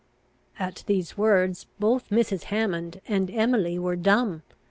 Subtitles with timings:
[0.57, 2.45] At these words both Mrs.
[2.45, 4.41] Hammond and Emily were dumb.